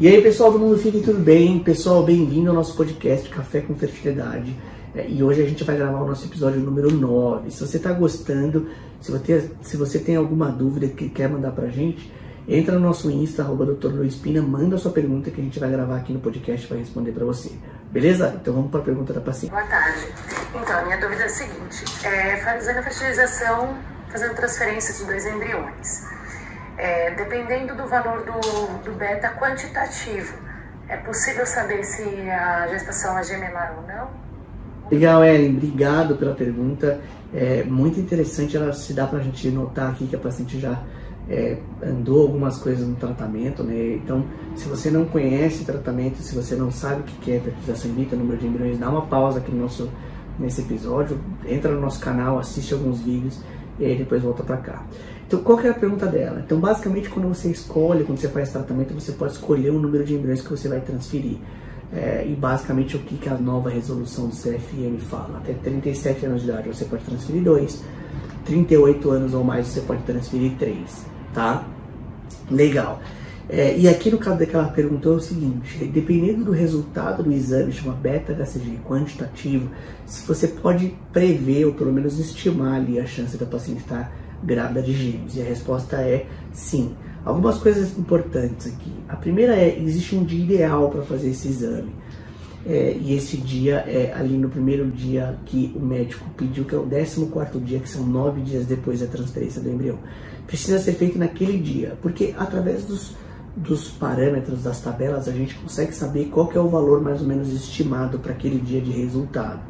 E 0.00 0.08
aí, 0.08 0.22
pessoal 0.22 0.50
do 0.50 0.58
Mundo 0.58 0.78
Fique 0.78 1.02
Tudo 1.02 1.18
Bem? 1.18 1.58
Pessoal, 1.58 2.02
bem-vindo 2.02 2.48
ao 2.48 2.56
nosso 2.56 2.74
podcast 2.74 3.28
Café 3.28 3.60
com 3.60 3.74
Fertilidade. 3.74 4.58
É, 4.94 5.06
e 5.06 5.22
hoje 5.22 5.42
a 5.42 5.46
gente 5.46 5.62
vai 5.62 5.76
gravar 5.76 6.00
o 6.00 6.06
nosso 6.06 6.24
episódio 6.24 6.58
número 6.58 6.90
9. 6.90 7.50
Se 7.50 7.60
você 7.60 7.76
está 7.76 7.92
gostando, 7.92 8.70
se 8.98 9.12
você, 9.12 9.50
se 9.60 9.76
você 9.76 9.98
tem 9.98 10.16
alguma 10.16 10.50
dúvida 10.50 10.88
que 10.88 11.10
quer 11.10 11.28
mandar 11.28 11.50
pra 11.50 11.66
gente, 11.66 12.10
entra 12.48 12.76
no 12.76 12.80
nosso 12.80 13.10
Insta, 13.10 13.42
arroba 13.42 13.66
Dr. 13.66 13.88
Luiz 13.88 14.14
Pina, 14.14 14.40
manda 14.40 14.78
sua 14.78 14.90
pergunta 14.90 15.30
que 15.30 15.38
a 15.38 15.44
gente 15.44 15.60
vai 15.60 15.70
gravar 15.70 15.98
aqui 15.98 16.14
no 16.14 16.20
podcast 16.20 16.66
vai 16.66 16.78
responder 16.78 17.12
para 17.12 17.26
você. 17.26 17.52
Beleza? 17.92 18.34
Então 18.40 18.54
vamos 18.54 18.70
para 18.70 18.80
a 18.80 18.84
pergunta 18.84 19.12
da 19.12 19.20
paciente. 19.20 19.52
Boa 19.52 19.64
tarde. 19.64 20.06
Então, 20.48 20.78
a 20.78 20.82
minha 20.82 20.98
dúvida 20.98 21.24
é 21.24 21.26
a 21.26 21.28
seguinte: 21.28 21.84
é, 22.06 22.38
fazendo 22.38 22.78
a 22.78 22.82
fertilização, 22.84 23.76
fazendo 24.10 24.34
transferência 24.34 24.94
de 24.94 25.04
dois 25.04 25.26
embriões. 25.26 26.19
É, 26.82 27.10
dependendo 27.10 27.74
do 27.76 27.86
valor 27.86 28.24
do, 28.24 28.82
do 28.82 28.96
beta 28.96 29.28
quantitativo, 29.38 30.34
é 30.88 30.96
possível 30.96 31.44
saber 31.44 31.84
se 31.84 32.02
a 32.30 32.68
gestação 32.68 33.18
é 33.18 33.22
gemelar 33.22 33.74
ou 33.76 33.86
não? 33.86 34.08
Legal, 34.90 35.22
Ellen, 35.22 35.56
obrigado 35.56 36.16
pela 36.16 36.34
pergunta. 36.34 36.98
É 37.34 37.64
muito 37.64 38.00
interessante, 38.00 38.56
ela 38.56 38.72
se 38.72 38.94
dá 38.94 39.06
para 39.06 39.18
a 39.18 39.22
gente 39.22 39.50
notar 39.50 39.90
aqui 39.90 40.06
que 40.06 40.16
a 40.16 40.18
paciente 40.18 40.58
já 40.58 40.80
é, 41.28 41.58
andou 41.82 42.22
algumas 42.22 42.56
coisas 42.56 42.88
no 42.88 42.96
tratamento, 42.96 43.62
né? 43.62 43.96
Então, 43.96 44.24
se 44.56 44.66
você 44.66 44.90
não 44.90 45.04
conhece 45.04 45.62
o 45.64 45.66
tratamento, 45.66 46.16
se 46.22 46.34
você 46.34 46.56
não 46.56 46.70
sabe 46.70 47.02
o 47.02 47.04
que 47.04 47.30
é 47.30 47.40
fertilização 47.40 47.90
in 47.90 47.94
vitro, 47.94 48.16
número 48.16 48.38
de 48.38 48.46
embriões, 48.46 48.78
dá 48.78 48.88
uma 48.88 49.02
pausa 49.02 49.38
aqui 49.38 49.52
no 49.52 49.60
nosso, 49.60 49.90
nesse 50.38 50.62
episódio, 50.62 51.20
entra 51.46 51.70
no 51.70 51.78
nosso 51.78 52.00
canal, 52.00 52.38
assiste 52.38 52.72
alguns 52.72 53.02
vídeos 53.02 53.38
e 53.80 53.86
aí 53.86 53.96
depois 53.96 54.22
volta 54.22 54.44
para 54.44 54.58
cá. 54.58 54.86
Então, 55.26 55.42
qual 55.42 55.56
que 55.56 55.66
é 55.66 55.70
a 55.70 55.74
pergunta 55.74 56.06
dela? 56.06 56.42
Então, 56.44 56.60
basicamente, 56.60 57.08
quando 57.08 57.28
você 57.28 57.50
escolhe, 57.50 58.04
quando 58.04 58.18
você 58.18 58.28
faz 58.28 58.52
tratamento, 58.52 58.92
você 58.92 59.12
pode 59.12 59.32
escolher 59.32 59.70
o 59.70 59.78
número 59.78 60.04
de 60.04 60.14
embriões 60.14 60.42
que 60.42 60.50
você 60.50 60.68
vai 60.68 60.80
transferir. 60.80 61.38
É, 61.92 62.24
e 62.24 62.34
basicamente 62.36 62.96
o 62.96 63.00
que, 63.00 63.16
que 63.16 63.28
a 63.28 63.34
nova 63.34 63.68
resolução 63.68 64.28
do 64.28 64.36
CFM 64.36 65.00
fala. 65.00 65.38
Até 65.38 65.54
37 65.54 66.26
anos 66.26 66.42
de 66.42 66.48
idade 66.48 66.68
você 66.68 66.84
pode 66.84 67.04
transferir 67.04 67.42
2, 67.42 67.82
38 68.44 69.10
anos 69.10 69.34
ou 69.34 69.42
mais 69.42 69.66
você 69.66 69.80
pode 69.80 70.02
transferir 70.02 70.52
3, 70.56 71.06
tá? 71.34 71.64
Legal. 72.48 73.00
É, 73.48 73.76
e 73.76 73.88
aqui 73.88 74.10
no 74.10 74.18
caso 74.18 74.38
daquela 74.38 74.68
pergunta 74.68 75.08
é 75.08 75.12
o 75.12 75.20
seguinte, 75.20 75.84
dependendo 75.86 76.44
do 76.44 76.52
resultado 76.52 77.22
do 77.22 77.32
exame, 77.32 77.72
chama 77.72 77.94
beta-HCG 77.94 78.78
quantitativo, 78.84 79.68
se 80.06 80.24
você 80.26 80.46
pode 80.46 80.94
prever 81.12 81.64
ou 81.64 81.74
pelo 81.74 81.92
menos 81.92 82.18
estimar 82.18 82.74
ali 82.74 83.00
a 83.00 83.06
chance 83.06 83.36
da 83.36 83.46
paciente 83.46 83.80
estar 83.80 84.12
grávida 84.42 84.82
de 84.82 84.92
gêmeos. 84.92 85.36
E 85.36 85.40
a 85.40 85.44
resposta 85.44 85.96
é 85.96 86.26
sim. 86.52 86.94
Algumas 87.24 87.58
coisas 87.58 87.96
importantes 87.98 88.68
aqui. 88.68 88.92
A 89.08 89.16
primeira 89.16 89.54
é, 89.54 89.78
existe 89.78 90.14
um 90.14 90.24
dia 90.24 90.42
ideal 90.42 90.88
para 90.88 91.02
fazer 91.02 91.30
esse 91.30 91.48
exame. 91.48 91.92
É, 92.66 92.96
e 93.00 93.14
esse 93.14 93.38
dia 93.38 93.76
é 93.86 94.12
ali 94.14 94.36
no 94.36 94.48
primeiro 94.48 94.90
dia 94.90 95.38
que 95.46 95.72
o 95.74 95.80
médico 95.80 96.24
pediu, 96.36 96.64
que 96.64 96.74
é 96.74 96.78
o 96.78 96.86
14 96.86 97.58
dia, 97.64 97.78
que 97.78 97.88
são 97.88 98.06
nove 98.06 98.42
dias 98.42 98.66
depois 98.66 99.00
da 99.00 99.06
transferência 99.06 99.60
do 99.60 99.70
embrião. 99.70 99.98
Precisa 100.46 100.78
ser 100.78 100.92
feito 100.92 101.18
naquele 101.18 101.58
dia, 101.58 101.96
porque 102.02 102.34
através 102.36 102.84
dos 102.84 103.14
dos 103.56 103.88
parâmetros 103.88 104.62
das 104.62 104.80
tabelas, 104.80 105.28
a 105.28 105.32
gente 105.32 105.54
consegue 105.56 105.94
saber 105.94 106.26
qual 106.26 106.50
é 106.54 106.58
o 106.58 106.68
valor 106.68 107.00
mais 107.02 107.20
ou 107.20 107.26
menos 107.26 107.52
estimado 107.52 108.18
para 108.18 108.32
aquele 108.32 108.58
dia 108.58 108.80
de 108.80 108.90
resultado. 108.90 109.60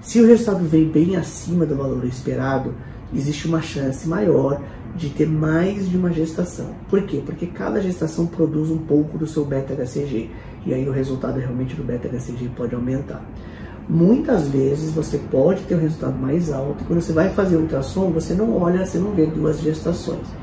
Se 0.00 0.20
o 0.20 0.26
resultado 0.26 0.64
vem 0.64 0.88
bem 0.88 1.16
acima 1.16 1.64
do 1.64 1.76
valor 1.76 2.04
esperado, 2.04 2.74
existe 3.14 3.46
uma 3.46 3.62
chance 3.62 4.08
maior 4.08 4.60
de 4.96 5.08
ter 5.08 5.28
mais 5.28 5.88
de 5.88 5.96
uma 5.96 6.12
gestação. 6.12 6.74
Por 6.90 7.02
quê? 7.02 7.22
Porque 7.24 7.46
cada 7.46 7.80
gestação 7.80 8.26
produz 8.26 8.70
um 8.70 8.78
pouco 8.78 9.16
do 9.16 9.26
seu 9.26 9.44
beta-HCG 9.44 10.30
e 10.66 10.74
aí 10.74 10.88
o 10.88 10.92
resultado 10.92 11.38
realmente 11.38 11.74
do 11.74 11.84
beta-HCG 11.84 12.50
pode 12.56 12.74
aumentar. 12.74 13.24
Muitas 13.88 14.48
vezes 14.48 14.90
você 14.90 15.18
pode 15.18 15.62
ter 15.62 15.76
um 15.76 15.80
resultado 15.80 16.18
mais 16.18 16.52
alto 16.52 16.82
e 16.82 16.86
quando 16.86 17.00
você 17.00 17.12
vai 17.12 17.30
fazer 17.30 17.56
ultrassom, 17.56 18.10
você 18.10 18.34
não 18.34 18.60
olha, 18.60 18.84
você 18.84 18.98
não 18.98 19.12
vê 19.12 19.26
duas 19.26 19.60
gestações 19.60 20.41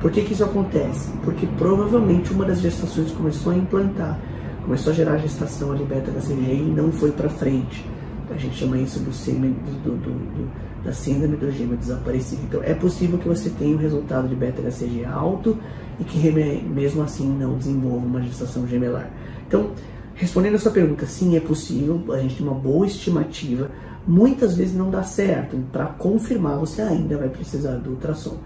por 0.00 0.10
que, 0.10 0.22
que 0.22 0.32
isso 0.32 0.44
acontece? 0.44 1.10
Porque 1.24 1.46
provavelmente 1.58 2.32
uma 2.32 2.44
das 2.44 2.60
gestações 2.60 3.10
começou 3.12 3.52
a 3.52 3.56
implantar, 3.56 4.18
começou 4.62 4.92
a 4.92 4.96
gerar 4.96 5.18
gestação 5.18 5.72
ali 5.72 5.84
beta-HCG 5.84 6.54
e 6.54 6.74
não 6.74 6.92
foi 6.92 7.12
para 7.12 7.28
frente. 7.28 7.84
A 8.30 8.36
gente 8.36 8.56
chama 8.56 8.76
isso 8.78 8.98
do 9.00 9.12
sêmen, 9.12 9.52
do, 9.84 9.90
do, 9.90 10.10
do, 10.10 10.50
da 10.84 10.92
síndrome 10.92 11.36
do 11.36 11.50
gêmeo 11.50 11.76
desaparecido. 11.76 12.42
Então 12.44 12.62
é 12.62 12.74
possível 12.74 13.18
que 13.18 13.28
você 13.28 13.50
tenha 13.50 13.76
um 13.76 13.78
resultado 13.78 14.28
de 14.28 14.34
beta-HCG 14.34 15.04
alto 15.04 15.56
e 15.98 16.04
que 16.04 16.30
mesmo 16.30 17.02
assim 17.02 17.28
não 17.28 17.56
desenvolva 17.56 18.04
uma 18.04 18.20
gestação 18.22 18.66
gemelar. 18.66 19.10
Então, 19.46 19.70
respondendo 20.14 20.56
a 20.56 20.58
sua 20.58 20.72
pergunta, 20.72 21.06
sim, 21.06 21.36
é 21.36 21.40
possível, 21.40 22.02
a 22.12 22.18
gente 22.18 22.36
tem 22.36 22.46
uma 22.46 22.54
boa 22.54 22.86
estimativa, 22.86 23.70
muitas 24.06 24.56
vezes 24.56 24.74
não 24.74 24.90
dá 24.90 25.02
certo. 25.02 25.56
Para 25.72 25.86
confirmar, 25.86 26.58
você 26.58 26.82
ainda 26.82 27.16
vai 27.16 27.28
precisar 27.28 27.76
do 27.76 27.90
ultrassom. 27.90 28.36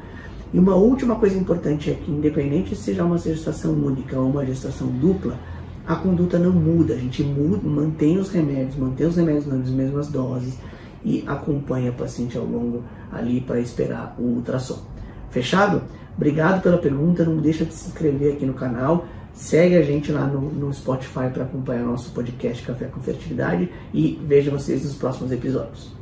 E 0.53 0.59
uma 0.59 0.75
última 0.75 1.15
coisa 1.17 1.39
importante 1.39 1.91
é 1.91 1.95
que, 1.95 2.11
independente 2.11 2.75
se 2.75 2.83
seja 2.83 3.05
uma 3.05 3.19
gestação 3.19 3.73
única 3.73 4.19
ou 4.19 4.29
uma 4.29 4.45
gestação 4.45 4.89
dupla, 4.89 5.39
a 5.87 5.95
conduta 5.95 6.39
não 6.39 6.53
muda. 6.53 6.95
A 6.95 6.97
gente 6.97 7.23
muda, 7.23 7.67
mantém 7.69 8.19
os 8.19 8.31
remédios, 8.31 8.77
mantém 8.77 9.07
os 9.07 9.17
remédios 9.17 9.47
nas 9.47 9.71
mesmas 9.71 10.09
doses 10.09 10.59
e 11.05 11.25
acompanha 11.27 11.91
a 11.91 11.93
paciente 11.93 12.37
ao 12.37 12.45
longo 12.45 12.83
ali 13.13 13.41
para 13.41 13.61
esperar 13.61 14.15
o 14.19 14.23
ultrassom. 14.23 14.83
Fechado? 15.31 15.83
Obrigado 16.17 16.63
pela 16.63 16.79
pergunta. 16.79 17.25
Não 17.25 17.39
deixa 17.39 17.65
de 17.65 17.73
se 17.73 17.89
inscrever 17.89 18.35
aqui 18.35 18.45
no 18.45 18.55
canal. 18.55 19.07
Segue 19.33 19.77
a 19.77 19.83
gente 19.83 20.11
lá 20.11 20.27
no, 20.27 20.41
no 20.41 20.75
Spotify 20.75 21.31
para 21.33 21.45
acompanhar 21.45 21.85
nosso 21.85 22.11
podcast 22.11 22.63
Café 22.65 22.87
com 22.87 23.01
Fertilidade 23.01 23.71
e 23.95 24.21
veja 24.27 24.51
vocês 24.51 24.85
nos 24.85 24.95
próximos 24.95 25.31
episódios. 25.31 26.00